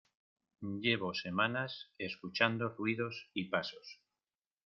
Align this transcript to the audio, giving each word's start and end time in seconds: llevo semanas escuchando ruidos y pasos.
llevo 0.79 1.13
semanas 1.13 1.91
escuchando 1.99 2.69
ruidos 2.69 3.29
y 3.35 3.49
pasos. 3.49 4.01